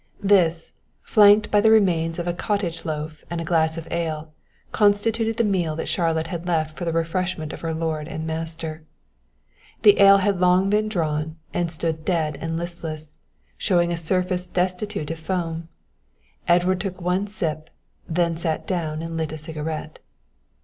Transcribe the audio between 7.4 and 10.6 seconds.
of her lord and master. The ale had